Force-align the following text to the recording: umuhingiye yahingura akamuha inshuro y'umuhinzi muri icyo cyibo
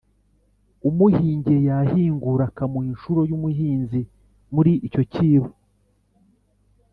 umuhingiye 0.89 1.59
yahingura 1.69 2.43
akamuha 2.49 2.87
inshuro 2.91 3.21
y'umuhinzi 3.29 4.01
muri 4.53 4.71
icyo 4.87 5.01
cyibo 5.11 5.49